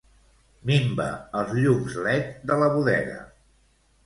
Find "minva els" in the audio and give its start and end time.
0.69-1.53